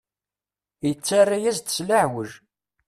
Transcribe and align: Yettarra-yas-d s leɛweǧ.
Yettarra-yas-d 0.87 1.67
s 1.77 1.79
leɛweǧ. 1.87 2.31